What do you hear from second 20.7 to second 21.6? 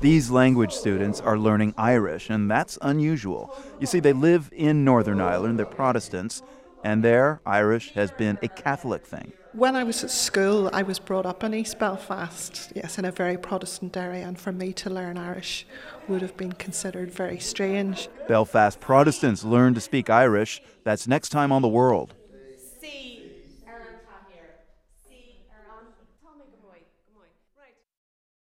That's next time